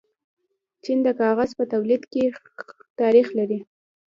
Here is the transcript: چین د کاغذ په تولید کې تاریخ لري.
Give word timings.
چین 0.83 0.99
د 1.05 1.09
کاغذ 1.19 1.49
په 1.59 1.63
تولید 1.73 2.03
کې 2.11 2.23
تاریخ 3.01 3.27
لري. 3.39 3.59